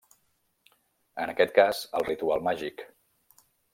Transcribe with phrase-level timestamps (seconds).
[1.25, 2.85] En aquest cas, el ritual màgic.